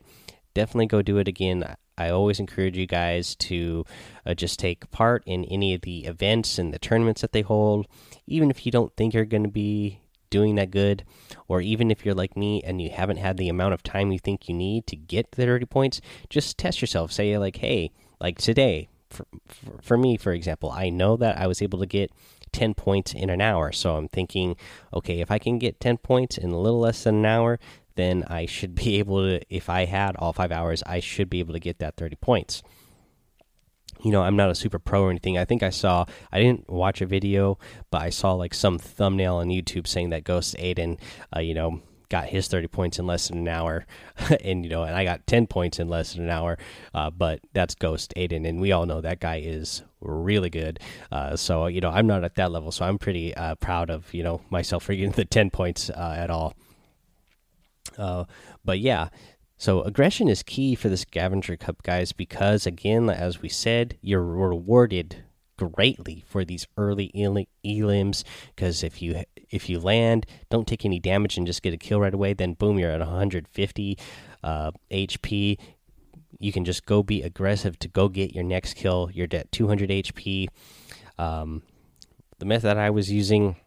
definitely 0.53 0.87
go 0.87 1.01
do 1.01 1.17
it 1.17 1.27
again. 1.27 1.75
I 2.01 2.09
always 2.09 2.39
encourage 2.39 2.77
you 2.77 2.87
guys 2.87 3.35
to 3.35 3.85
uh, 4.25 4.33
just 4.33 4.59
take 4.59 4.89
part 4.91 5.23
in 5.25 5.45
any 5.45 5.73
of 5.73 5.81
the 5.81 6.05
events 6.05 6.57
and 6.57 6.73
the 6.73 6.79
tournaments 6.79 7.21
that 7.21 7.31
they 7.31 7.41
hold, 7.41 7.87
even 8.27 8.49
if 8.49 8.65
you 8.65 8.71
don't 8.71 8.95
think 8.95 9.13
you're 9.13 9.25
going 9.25 9.43
to 9.43 9.49
be 9.49 10.01
doing 10.29 10.55
that 10.55 10.71
good, 10.71 11.03
or 11.47 11.61
even 11.61 11.91
if 11.91 12.05
you're 12.05 12.15
like 12.15 12.35
me 12.35 12.61
and 12.63 12.81
you 12.81 12.89
haven't 12.89 13.17
had 13.17 13.37
the 13.37 13.49
amount 13.49 13.73
of 13.73 13.83
time 13.83 14.11
you 14.11 14.19
think 14.19 14.47
you 14.47 14.55
need 14.55 14.87
to 14.87 14.95
get 14.95 15.31
the 15.31 15.45
30 15.45 15.65
points, 15.65 16.01
just 16.29 16.57
test 16.57 16.81
yourself. 16.81 17.11
Say, 17.11 17.37
like, 17.37 17.57
hey, 17.57 17.91
like 18.19 18.37
today, 18.39 18.89
for, 19.09 19.25
for, 19.47 19.81
for 19.81 19.97
me, 19.97 20.17
for 20.17 20.31
example, 20.31 20.71
I 20.71 20.89
know 20.89 21.17
that 21.17 21.37
I 21.37 21.47
was 21.47 21.61
able 21.61 21.79
to 21.79 21.85
get 21.85 22.11
10 22.51 22.73
points 22.73 23.13
in 23.13 23.29
an 23.29 23.41
hour. 23.41 23.71
So 23.71 23.95
I'm 23.95 24.07
thinking, 24.07 24.55
okay, 24.93 25.19
if 25.19 25.31
I 25.31 25.39
can 25.39 25.59
get 25.59 25.79
10 25.79 25.97
points 25.97 26.37
in 26.37 26.51
a 26.51 26.59
little 26.59 26.79
less 26.79 27.03
than 27.03 27.15
an 27.15 27.25
hour, 27.25 27.59
then 27.95 28.23
I 28.27 28.45
should 28.45 28.75
be 28.75 28.95
able 28.99 29.23
to, 29.23 29.41
if 29.49 29.69
I 29.69 29.85
had 29.85 30.15
all 30.17 30.33
five 30.33 30.51
hours, 30.51 30.83
I 30.85 30.99
should 30.99 31.29
be 31.29 31.39
able 31.39 31.53
to 31.53 31.59
get 31.59 31.79
that 31.79 31.95
30 31.97 32.15
points. 32.17 32.63
You 34.03 34.11
know, 34.11 34.23
I'm 34.23 34.35
not 34.35 34.49
a 34.49 34.55
super 34.55 34.79
pro 34.79 35.03
or 35.03 35.09
anything. 35.11 35.37
I 35.37 35.45
think 35.45 35.61
I 35.61 35.69
saw, 35.69 36.05
I 36.31 36.39
didn't 36.39 36.67
watch 36.69 37.01
a 37.01 37.05
video, 37.05 37.59
but 37.91 38.01
I 38.01 38.09
saw 38.09 38.33
like 38.33 38.53
some 38.53 38.79
thumbnail 38.79 39.35
on 39.35 39.49
YouTube 39.49 39.85
saying 39.85 40.09
that 40.09 40.23
Ghost 40.23 40.55
Aydan, 40.57 40.99
uh, 41.35 41.39
you 41.39 41.53
know, 41.53 41.81
got 42.11 42.25
his 42.25 42.47
30 42.49 42.67
points 42.67 42.99
in 42.99 43.07
less 43.07 43.29
than 43.29 43.39
an 43.39 43.47
hour. 43.47 43.85
And 44.43 44.63
you 44.63 44.69
know 44.69 44.83
and 44.83 44.95
i 44.95 45.03
got 45.03 45.25
10 45.25 45.47
points 45.47 45.79
in 45.79 45.87
less 45.87 46.13
than 46.13 46.25
an 46.25 46.29
hour. 46.29 46.57
Uh, 46.93 47.09
but 47.09 47.39
that's 47.53 47.73
ghost 47.73 48.13
aydan 48.17 48.47
and 48.47 48.59
we 48.59 48.71
all 48.71 48.85
know 48.85 49.01
that 49.01 49.19
guy 49.19 49.39
is 49.39 49.81
really 50.01 50.49
good. 50.49 50.79
Uh, 51.11 51.35
so 51.35 51.67
you 51.67 51.81
know 51.81 51.89
i'm 51.89 52.05
not 52.05 52.23
at 52.23 52.35
that 52.35 52.51
level. 52.51 52.71
So 52.71 52.85
i'm 52.85 52.99
pretty 52.99 53.33
uh, 53.33 53.55
proud 53.55 53.89
of 53.89 54.13
you 54.13 54.23
know 54.23 54.41
myself 54.49 54.83
for 54.83 54.93
getting 54.93 55.11
the 55.13 55.25
10 55.25 55.49
points 55.49 55.89
uh, 55.89 56.15
at 56.17 56.29
all 56.29 56.53
uh, 57.97 58.25
but 58.63 58.79
yeah, 58.79 59.09
so 59.57 59.81
aggression 59.81 60.27
is 60.27 60.41
key 60.41 60.73
for 60.73 60.89
the 60.89 60.97
scavenger 60.97 61.55
cup, 61.55 61.83
guys, 61.83 62.13
because 62.13 62.65
again, 62.65 63.09
as 63.09 63.41
we 63.41 63.49
said, 63.49 63.97
you're 64.01 64.23
rewarded 64.23 65.23
greatly 65.55 66.23
for 66.27 66.43
these 66.43 66.65
early 66.77 67.11
elims. 67.63 68.23
Because 68.55 68.83
if 68.83 69.01
you 69.01 69.23
if 69.51 69.69
you 69.69 69.79
land, 69.79 70.25
don't 70.49 70.67
take 70.67 70.85
any 70.85 70.99
damage 70.99 71.37
and 71.37 71.45
just 71.45 71.61
get 71.61 71.73
a 71.73 71.77
kill 71.77 71.99
right 71.99 72.13
away, 72.13 72.33
then 72.33 72.53
boom, 72.53 72.79
you're 72.79 72.89
at 72.89 72.99
150 72.99 73.97
uh, 74.43 74.71
HP. 74.89 75.59
You 76.39 76.51
can 76.51 76.65
just 76.65 76.87
go 76.87 77.03
be 77.03 77.21
aggressive 77.21 77.77
to 77.79 77.87
go 77.87 78.07
get 78.09 78.33
your 78.33 78.43
next 78.43 78.73
kill. 78.73 79.11
You're 79.13 79.27
at 79.31 79.51
200 79.51 79.89
HP. 79.91 80.47
Um, 81.19 81.61
the 82.39 82.45
method 82.45 82.77
I 82.77 82.89
was 82.89 83.11
using 83.11 83.57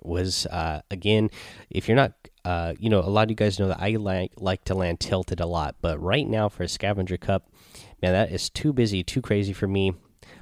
was 0.00 0.44
uh, 0.46 0.82
again, 0.90 1.30
if 1.70 1.88
you're 1.88 1.96
not 1.96 2.12
uh, 2.48 2.72
you 2.78 2.88
know, 2.88 3.00
a 3.00 3.10
lot 3.10 3.24
of 3.24 3.30
you 3.30 3.36
guys 3.36 3.58
know 3.58 3.68
that 3.68 3.78
I 3.78 3.90
like 3.90 4.32
like 4.38 4.64
to 4.64 4.74
land 4.74 5.00
tilted 5.00 5.38
a 5.38 5.44
lot, 5.44 5.76
but 5.82 6.02
right 6.02 6.26
now 6.26 6.48
for 6.48 6.62
a 6.62 6.68
scavenger 6.68 7.18
cup, 7.18 7.52
man, 8.00 8.14
that 8.14 8.32
is 8.32 8.48
too 8.48 8.72
busy, 8.72 9.04
too 9.04 9.20
crazy 9.20 9.52
for 9.52 9.66
me 9.66 9.92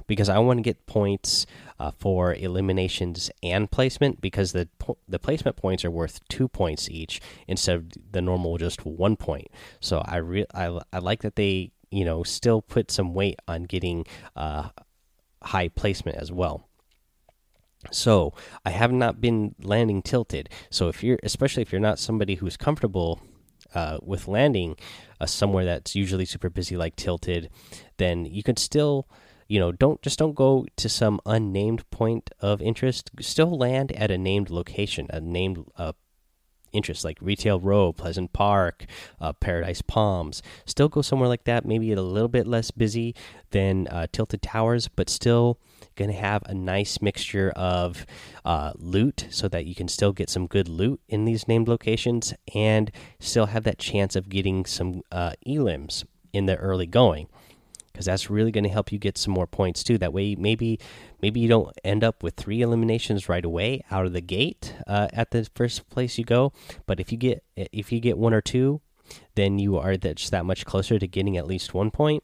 because 0.07 0.29
I 0.29 0.37
want 0.37 0.59
to 0.59 0.61
get 0.61 0.85
points 0.85 1.45
uh, 1.81 1.91
for 1.91 2.33
eliminations 2.33 3.29
and 3.43 3.69
placement 3.69 4.21
because 4.21 4.53
the 4.53 4.69
the 5.05 5.19
placement 5.19 5.57
points 5.57 5.83
are 5.83 5.91
worth 5.91 6.25
two 6.29 6.47
points 6.47 6.89
each 6.89 7.19
instead 7.45 7.75
of 7.75 7.85
the 8.13 8.21
normal 8.21 8.57
just 8.57 8.85
one 8.85 9.17
point. 9.17 9.49
So 9.81 10.01
I 10.05 10.15
re 10.15 10.45
I, 10.55 10.79
I 10.93 10.99
like 10.99 11.23
that 11.23 11.35
they 11.35 11.73
you 11.91 12.05
know 12.05 12.23
still 12.23 12.61
put 12.61 12.89
some 12.89 13.15
weight 13.15 13.37
on 13.49 13.63
getting 13.63 14.05
uh, 14.33 14.69
high 15.43 15.67
placement 15.67 16.19
as 16.19 16.31
well. 16.31 16.66
So 17.91 18.33
I 18.65 18.71
have 18.71 18.91
not 18.91 19.21
been 19.21 19.55
landing 19.61 20.01
tilted. 20.01 20.49
So 20.69 20.89
if 20.89 21.03
you're, 21.03 21.19
especially 21.23 21.61
if 21.61 21.71
you're 21.71 21.81
not 21.81 21.99
somebody 21.99 22.35
who's 22.35 22.57
comfortable 22.57 23.21
uh, 23.73 23.97
with 24.01 24.27
landing 24.27 24.75
uh, 25.19 25.25
somewhere 25.25 25.65
that's 25.65 25.95
usually 25.95 26.25
super 26.25 26.49
busy, 26.49 26.77
like 26.77 26.95
tilted, 26.95 27.49
then 27.97 28.25
you 28.25 28.43
could 28.43 28.59
still, 28.59 29.07
you 29.47 29.59
know, 29.59 29.71
don't 29.71 30.01
just 30.01 30.19
don't 30.19 30.35
go 30.35 30.65
to 30.75 30.89
some 30.89 31.19
unnamed 31.25 31.89
point 31.89 32.29
of 32.39 32.61
interest. 32.61 33.11
Still 33.19 33.57
land 33.57 33.91
at 33.93 34.11
a 34.11 34.17
named 34.17 34.49
location, 34.49 35.07
a 35.09 35.19
named 35.19 35.65
uh, 35.77 35.93
interest 36.73 37.03
like 37.03 37.17
Retail 37.21 37.59
Row, 37.59 37.93
Pleasant 37.93 38.33
Park, 38.33 38.85
uh, 39.19 39.33
Paradise 39.33 39.81
Palms. 39.81 40.41
Still 40.65 40.89
go 40.89 41.01
somewhere 41.01 41.29
like 41.29 41.45
that, 41.45 41.65
maybe 41.65 41.91
a 41.91 42.01
little 42.01 42.27
bit 42.27 42.47
less 42.47 42.71
busy 42.71 43.15
than 43.51 43.87
uh, 43.87 44.07
Tilted 44.11 44.41
Towers, 44.41 44.87
but 44.87 45.09
still 45.09 45.59
going 45.95 46.11
to 46.11 46.17
have 46.17 46.43
a 46.45 46.53
nice 46.53 47.01
mixture 47.01 47.51
of 47.55 48.05
uh, 48.45 48.73
loot 48.75 49.27
so 49.29 49.47
that 49.47 49.65
you 49.65 49.75
can 49.75 49.87
still 49.87 50.13
get 50.13 50.29
some 50.29 50.47
good 50.47 50.67
loot 50.67 51.01
in 51.07 51.25
these 51.25 51.47
named 51.47 51.67
locations 51.67 52.33
and 52.53 52.91
still 53.19 53.47
have 53.47 53.63
that 53.63 53.79
chance 53.79 54.15
of 54.15 54.29
getting 54.29 54.65
some 54.65 55.01
uh, 55.11 55.33
elims 55.45 56.05
in 56.33 56.45
the 56.45 56.55
early 56.57 56.85
going 56.85 57.27
because 57.91 58.05
that's 58.05 58.29
really 58.29 58.51
going 58.51 58.63
to 58.63 58.69
help 58.69 58.91
you 58.91 58.99
get 58.99 59.17
some 59.17 59.33
more 59.33 59.47
points 59.47 59.83
too. 59.83 59.97
That 59.97 60.13
way, 60.13 60.35
maybe 60.35 60.79
maybe 61.21 61.39
you 61.39 61.47
don't 61.47 61.75
end 61.83 62.03
up 62.03 62.23
with 62.23 62.35
three 62.35 62.61
eliminations 62.61 63.27
right 63.27 63.43
away 63.43 63.83
out 63.89 64.05
of 64.05 64.13
the 64.13 64.21
gate 64.21 64.75
uh, 64.85 65.07
at 65.13 65.31
the 65.31 65.47
first 65.55 65.89
place 65.89 66.17
you 66.17 66.23
go. 66.23 66.53
But 66.85 66.99
if 66.99 67.11
you 67.11 67.17
get 67.17 67.43
if 67.55 67.91
you 67.91 67.99
get 67.99 68.17
one 68.17 68.33
or 68.33 68.41
two, 68.41 68.81
then 69.35 69.59
you 69.59 69.77
are 69.77 69.97
that 69.97 70.15
just 70.15 70.31
that 70.31 70.45
much 70.45 70.65
closer 70.65 70.99
to 70.99 71.07
getting 71.07 71.37
at 71.37 71.47
least 71.47 71.73
one 71.73 71.91
point. 71.91 72.23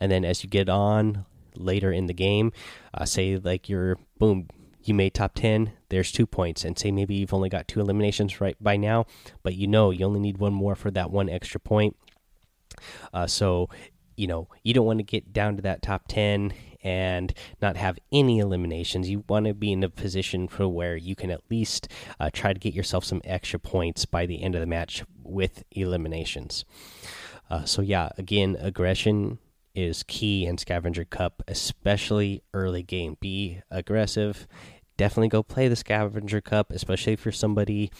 And 0.00 0.10
then 0.10 0.24
as 0.24 0.42
you 0.42 0.50
get 0.50 0.68
on 0.68 1.24
later 1.54 1.92
in 1.92 2.06
the 2.06 2.14
game, 2.14 2.52
uh, 2.94 3.04
say 3.04 3.36
like 3.36 3.68
you're 3.68 3.98
boom. 4.18 4.48
You 4.84 4.94
made 4.94 5.14
top 5.14 5.34
10, 5.36 5.70
there's 5.90 6.10
two 6.10 6.26
points. 6.26 6.64
And 6.64 6.76
say 6.76 6.90
maybe 6.90 7.14
you've 7.14 7.32
only 7.32 7.48
got 7.48 7.68
two 7.68 7.78
eliminations 7.78 8.40
right 8.40 8.56
by 8.60 8.76
now, 8.76 9.06
but 9.44 9.54
you 9.54 9.68
know 9.68 9.90
you 9.92 10.04
only 10.04 10.18
need 10.18 10.38
one 10.38 10.52
more 10.52 10.74
for 10.74 10.90
that 10.90 11.12
one 11.12 11.28
extra 11.28 11.60
point. 11.60 11.96
Uh, 13.12 13.26
so 13.26 13.68
you 14.16 14.26
know 14.26 14.48
you 14.62 14.74
don't 14.74 14.86
want 14.86 14.98
to 14.98 15.04
get 15.04 15.32
down 15.32 15.56
to 15.56 15.62
that 15.62 15.82
top 15.82 16.08
10 16.08 16.52
and 16.82 17.32
not 17.60 17.76
have 17.76 17.98
any 18.10 18.38
eliminations. 18.38 19.08
You 19.08 19.24
want 19.28 19.46
to 19.46 19.54
be 19.54 19.72
in 19.72 19.84
a 19.84 19.88
position 19.88 20.48
for 20.48 20.66
where 20.66 20.96
you 20.96 21.14
can 21.14 21.30
at 21.30 21.42
least 21.50 21.88
uh, 22.18 22.30
try 22.32 22.52
to 22.52 22.58
get 22.58 22.74
yourself 22.74 23.04
some 23.04 23.20
extra 23.24 23.58
points 23.58 24.04
by 24.04 24.26
the 24.26 24.42
end 24.42 24.54
of 24.54 24.60
the 24.60 24.66
match 24.66 25.04
with 25.22 25.62
eliminations. 25.70 26.64
Uh, 27.50 27.64
so 27.64 27.82
yeah 27.82 28.08
again 28.18 28.56
aggression 28.60 29.38
is 29.74 30.02
key 30.04 30.46
in 30.46 30.58
scavenger 30.58 31.04
cup 31.04 31.42
especially 31.46 32.42
early 32.52 32.82
game. 32.82 33.16
Be 33.20 33.60
aggressive. 33.70 34.46
Definitely 34.96 35.28
go 35.28 35.42
play 35.42 35.68
the 35.68 35.76
scavenger 35.76 36.40
cup 36.40 36.72
especially 36.72 37.12
if 37.12 37.24
you're 37.24 37.32
somebody 37.32 37.90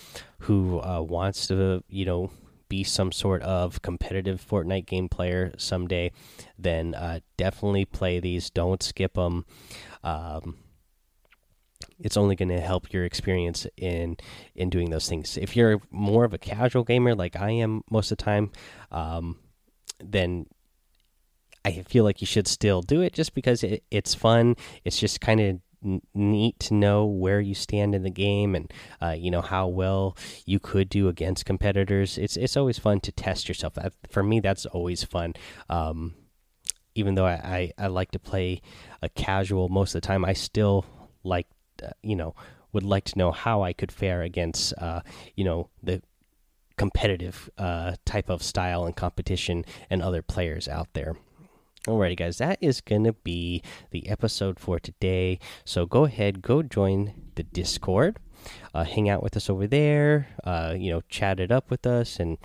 who 0.40 0.80
uh, 0.80 1.00
wants 1.00 1.46
to 1.46 1.84
you 1.88 2.04
know 2.04 2.30
be 2.72 2.82
some 2.82 3.12
sort 3.12 3.42
of 3.42 3.82
competitive 3.82 4.42
Fortnite 4.42 4.86
game 4.86 5.06
player 5.06 5.52
someday, 5.58 6.10
then 6.58 6.94
uh, 6.94 7.20
definitely 7.36 7.84
play 7.84 8.18
these. 8.18 8.48
Don't 8.48 8.82
skip 8.82 9.12
them. 9.12 9.44
Um, 10.02 10.56
it's 11.98 12.16
only 12.16 12.34
going 12.34 12.48
to 12.48 12.60
help 12.60 12.90
your 12.90 13.04
experience 13.04 13.66
in 13.76 14.16
in 14.54 14.70
doing 14.70 14.88
those 14.88 15.06
things. 15.06 15.36
If 15.36 15.54
you're 15.54 15.82
more 15.90 16.24
of 16.24 16.32
a 16.32 16.38
casual 16.38 16.82
gamer 16.82 17.14
like 17.14 17.36
I 17.36 17.50
am 17.50 17.82
most 17.90 18.10
of 18.10 18.16
the 18.16 18.24
time, 18.24 18.50
um, 18.90 19.38
then 20.02 20.46
I 21.66 21.82
feel 21.82 22.04
like 22.04 22.22
you 22.22 22.26
should 22.26 22.48
still 22.48 22.80
do 22.80 23.02
it 23.02 23.12
just 23.12 23.34
because 23.34 23.62
it, 23.62 23.84
it's 23.90 24.14
fun. 24.14 24.56
It's 24.82 24.98
just 24.98 25.20
kind 25.20 25.40
of 25.40 25.60
neat 26.14 26.58
to 26.60 26.74
know 26.74 27.04
where 27.04 27.40
you 27.40 27.54
stand 27.54 27.94
in 27.94 28.02
the 28.02 28.10
game 28.10 28.54
and 28.54 28.72
uh, 29.00 29.14
you 29.18 29.30
know 29.30 29.40
how 29.40 29.66
well 29.66 30.16
you 30.46 30.58
could 30.58 30.88
do 30.88 31.08
against 31.08 31.44
competitors. 31.44 32.18
It's 32.18 32.36
it's 32.36 32.56
always 32.56 32.78
fun 32.78 33.00
to 33.00 33.12
test 33.12 33.48
yourself. 33.48 33.76
For 34.10 34.22
me, 34.22 34.40
that's 34.40 34.66
always 34.66 35.02
fun. 35.04 35.34
Um, 35.68 36.14
even 36.94 37.14
though 37.14 37.26
I, 37.26 37.32
I, 37.32 37.72
I 37.78 37.86
like 37.86 38.10
to 38.12 38.18
play 38.18 38.60
a 39.00 39.08
casual 39.08 39.68
most 39.68 39.94
of 39.94 40.02
the 40.02 40.06
time, 40.06 40.24
I 40.24 40.34
still 40.34 40.84
like 41.24 41.46
uh, 41.82 41.90
you 42.02 42.16
know 42.16 42.34
would 42.72 42.82
like 42.82 43.04
to 43.04 43.18
know 43.18 43.32
how 43.32 43.62
I 43.62 43.72
could 43.72 43.92
fare 43.92 44.22
against 44.22 44.74
uh, 44.78 45.00
you 45.34 45.44
know 45.44 45.70
the 45.82 46.02
competitive 46.76 47.50
uh, 47.58 47.94
type 48.04 48.28
of 48.28 48.42
style 48.42 48.86
and 48.86 48.96
competition 48.96 49.64
and 49.90 50.02
other 50.02 50.22
players 50.22 50.68
out 50.68 50.88
there. 50.94 51.14
Alrighty, 51.86 52.16
guys, 52.16 52.38
that 52.38 52.58
is 52.60 52.80
going 52.80 53.02
to 53.04 53.12
be 53.12 53.60
the 53.90 54.08
episode 54.08 54.60
for 54.60 54.78
today. 54.78 55.40
So 55.64 55.84
go 55.84 56.04
ahead, 56.04 56.40
go 56.40 56.62
join 56.62 57.12
the 57.34 57.42
Discord. 57.42 58.18
uh, 58.74 58.84
hang 58.84 59.08
out 59.08 59.22
with 59.22 59.36
us 59.36 59.50
over 59.50 59.66
there. 59.66 60.28
Uh, 60.44 60.74
you 60.76 60.90
know, 60.90 61.02
chat 61.08 61.40
it 61.40 61.50
up 61.50 61.70
with 61.70 61.86
us 61.86 62.18
and 62.18 62.38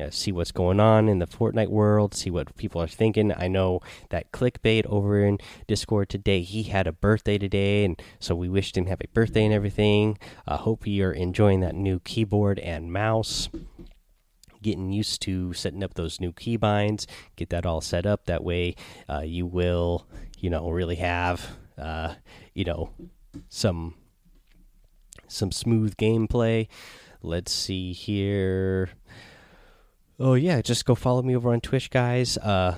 uh, 0.00 0.10
see 0.10 0.32
what's 0.32 0.52
going 0.52 0.80
on 0.80 1.08
in 1.08 1.18
the 1.18 1.26
Fortnite 1.26 1.68
world, 1.68 2.14
see 2.14 2.30
what 2.30 2.56
people 2.56 2.80
are 2.80 2.88
thinking. 2.88 3.32
I 3.36 3.46
know 3.48 3.80
that 4.08 4.32
Clickbait 4.32 4.86
over 4.86 5.22
in 5.22 5.38
Discord 5.66 6.08
today, 6.08 6.40
he 6.40 6.64
had 6.64 6.86
a 6.86 6.92
birthday 6.92 7.36
today, 7.36 7.84
and 7.84 8.00
so 8.18 8.34
we 8.34 8.48
wished 8.48 8.76
him 8.76 8.86
happy 8.86 9.08
birthday 9.12 9.44
and 9.44 9.52
everything. 9.52 10.18
I 10.46 10.56
hope 10.56 10.86
you're 10.86 11.12
enjoying 11.12 11.60
that 11.60 11.74
new 11.74 12.00
keyboard 12.00 12.58
and 12.60 12.90
mouse. 12.90 13.50
Getting 14.62 14.92
used 14.92 15.20
to 15.22 15.52
setting 15.52 15.82
up 15.82 15.94
those 15.94 16.20
new 16.20 16.32
keybinds, 16.32 17.06
get 17.36 17.50
that 17.50 17.66
all 17.66 17.80
set 17.80 18.06
up. 18.06 18.26
That 18.26 18.44
way, 18.44 18.76
uh, 19.08 19.22
you 19.24 19.44
will, 19.44 20.06
you 20.38 20.50
know, 20.50 20.70
really 20.70 20.96
have, 20.96 21.44
uh, 21.76 22.14
you 22.54 22.64
know, 22.64 22.90
some 23.48 23.94
some 25.26 25.50
smooth 25.50 25.96
gameplay. 25.96 26.68
Let's 27.22 27.52
see 27.52 27.92
here. 27.92 28.90
Oh 30.18 30.34
yeah, 30.34 30.60
just 30.60 30.84
go 30.84 30.94
follow 30.94 31.22
me 31.22 31.34
over 31.34 31.52
on 31.52 31.60
Twitch, 31.60 31.90
guys. 31.90 32.38
Uh, 32.38 32.76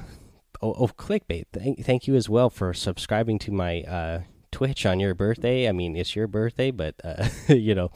oh, 0.62 0.74
oh 0.78 0.88
clickbait. 0.88 1.44
Thank, 1.52 1.84
thank 1.84 2.06
you 2.06 2.14
as 2.14 2.28
well 2.28 2.48
for 2.50 2.72
subscribing 2.72 3.38
to 3.40 3.52
my 3.52 3.82
uh, 3.82 4.20
Twitch 4.54 4.86
on 4.86 5.00
your 5.00 5.16
birthday. 5.16 5.68
I 5.68 5.72
mean, 5.72 5.96
it's 5.96 6.14
your 6.14 6.28
birthday, 6.28 6.70
but 6.70 6.94
uh, 7.02 7.28
you 7.52 7.74
know, 7.74 7.90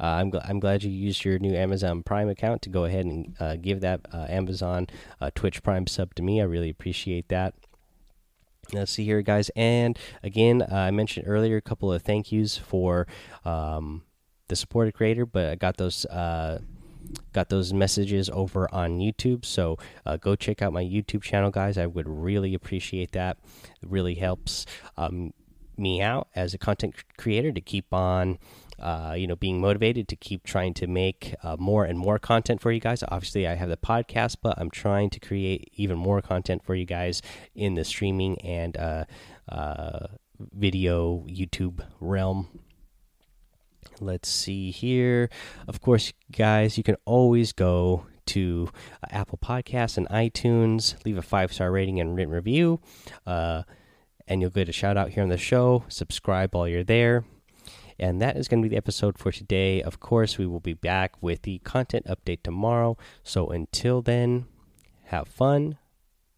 uh, 0.00 0.18
I'm 0.18 0.32
gl 0.32 0.44
I'm 0.44 0.58
glad 0.58 0.82
you 0.82 0.90
used 0.90 1.24
your 1.24 1.38
new 1.38 1.54
Amazon 1.54 2.02
Prime 2.02 2.28
account 2.28 2.62
to 2.62 2.68
go 2.68 2.84
ahead 2.84 3.04
and 3.04 3.36
uh, 3.38 3.54
give 3.54 3.80
that 3.82 4.00
uh, 4.12 4.26
Amazon 4.28 4.88
uh, 5.20 5.30
Twitch 5.36 5.62
Prime 5.62 5.86
sub 5.86 6.16
to 6.16 6.22
me. 6.22 6.40
I 6.40 6.44
really 6.44 6.68
appreciate 6.68 7.28
that. 7.28 7.54
Let's 8.72 8.90
see 8.90 9.04
here, 9.04 9.22
guys. 9.22 9.52
And 9.54 9.96
again, 10.24 10.62
uh, 10.62 10.74
I 10.74 10.90
mentioned 10.90 11.26
earlier 11.28 11.56
a 11.56 11.62
couple 11.62 11.92
of 11.92 12.02
thank 12.02 12.32
yous 12.32 12.56
for 12.56 13.06
um, 13.44 14.02
the 14.48 14.56
supported 14.56 14.94
creator, 14.94 15.24
but 15.24 15.46
I 15.46 15.54
got 15.54 15.76
those 15.76 16.06
got 17.32 17.48
those 17.50 17.72
messages 17.72 18.28
over 18.30 18.72
on 18.74 18.98
YouTube. 18.98 19.44
So 19.44 19.78
uh, 20.04 20.16
go 20.16 20.34
check 20.34 20.60
out 20.60 20.72
my 20.72 20.82
YouTube 20.82 21.22
channel, 21.22 21.50
guys. 21.50 21.78
I 21.78 21.86
would 21.86 22.08
really 22.08 22.54
appreciate 22.54 23.12
that. 23.12 23.38
It 23.82 23.88
really 23.88 24.14
helps 24.14 24.66
um, 24.96 25.32
me 25.80 26.00
out 26.00 26.28
as 26.34 26.54
a 26.54 26.58
content 26.58 26.94
creator 27.16 27.52
to 27.52 27.60
keep 27.60 27.92
on. 27.92 28.38
Uh, 28.78 29.14
you 29.14 29.26
know, 29.26 29.36
being 29.36 29.60
motivated 29.60 30.08
to 30.08 30.16
keep 30.16 30.42
trying 30.42 30.72
to 30.72 30.86
make 30.86 31.34
uh, 31.42 31.54
more 31.58 31.84
and 31.84 31.98
more 31.98 32.18
content 32.18 32.62
for 32.62 32.72
you 32.72 32.80
guys. 32.80 33.04
Obviously, 33.08 33.46
I 33.46 33.54
have 33.54 33.68
the 33.68 33.76
podcast, 33.76 34.36
but 34.40 34.58
I'm 34.58 34.70
trying 34.70 35.10
to 35.10 35.20
create 35.20 35.70
even 35.74 35.98
more 35.98 36.22
content 36.22 36.64
for 36.64 36.74
you 36.74 36.86
guys 36.86 37.20
in 37.54 37.74
the 37.74 37.84
streaming 37.84 38.40
and 38.40 38.78
uh, 38.78 39.04
uh 39.50 40.06
video 40.54 41.26
YouTube 41.28 41.84
realm 42.00 42.48
let's 44.00 44.28
see 44.28 44.70
here. 44.70 45.30
Of 45.68 45.80
course, 45.80 46.12
guys, 46.32 46.76
you 46.76 46.82
can 46.82 46.96
always 47.04 47.52
go 47.52 48.06
to 48.26 48.68
uh, 49.02 49.06
Apple 49.10 49.38
Podcasts 49.38 49.96
and 49.96 50.08
iTunes, 50.08 50.94
leave 51.04 51.18
a 51.18 51.22
five 51.22 51.52
star 51.52 51.70
rating 51.70 52.00
and 52.00 52.16
written 52.16 52.32
review, 52.32 52.80
uh, 53.26 53.62
and 54.30 54.40
you'll 54.40 54.48
get 54.48 54.68
a 54.68 54.72
shout 54.72 54.96
out 54.96 55.10
here 55.10 55.24
on 55.24 55.28
the 55.28 55.36
show. 55.36 55.84
Subscribe 55.88 56.54
while 56.54 56.68
you're 56.68 56.84
there. 56.84 57.24
And 57.98 58.22
that 58.22 58.36
is 58.36 58.46
going 58.46 58.62
to 58.62 58.68
be 58.68 58.72
the 58.72 58.78
episode 58.78 59.18
for 59.18 59.32
today. 59.32 59.82
Of 59.82 59.98
course, 59.98 60.38
we 60.38 60.46
will 60.46 60.60
be 60.60 60.72
back 60.72 61.20
with 61.20 61.42
the 61.42 61.58
content 61.58 62.06
update 62.06 62.44
tomorrow. 62.44 62.96
So 63.24 63.48
until 63.48 64.00
then, 64.00 64.46
have 65.06 65.26
fun, 65.26 65.78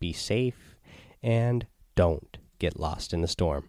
be 0.01 0.15
safe, 0.15 0.77
and 1.23 1.67
don't 1.95 2.39
get 2.59 2.81
lost 2.81 3.13
in 3.13 3.21
the 3.21 3.29
storm. 3.29 3.69